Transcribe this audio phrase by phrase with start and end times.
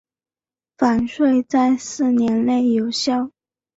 [0.79, 3.29] 返税在四年内有效。